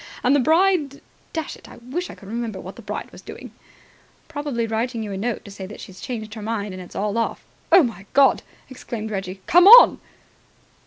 And 0.23 0.35
the 0.35 0.39
bride 0.39 0.99
Dash 1.31 1.55
it, 1.55 1.69
I 1.69 1.77
wish 1.77 2.09
I 2.09 2.15
could 2.15 2.27
remember 2.27 2.59
what 2.59 2.75
the 2.75 2.81
bride 2.81 3.11
was 3.11 3.21
doing!" 3.21 3.51
"Probably 4.27 4.65
writing 4.65 5.03
you 5.03 5.11
a 5.11 5.15
note 5.17 5.45
to 5.45 5.51
say 5.51 5.67
that 5.67 5.79
she's 5.79 6.01
changed 6.01 6.33
her 6.33 6.41
mind, 6.41 6.73
and 6.73 6.81
it's 6.81 6.95
all 6.95 7.19
off." 7.19 7.45
"Oh, 7.71 7.83
my 7.83 8.07
God!" 8.13 8.41
exclaimed 8.67 9.11
Reggie. 9.11 9.41
"Come 9.45 9.67
on!" 9.67 9.99